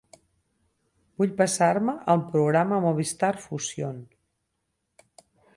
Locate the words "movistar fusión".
2.87-4.03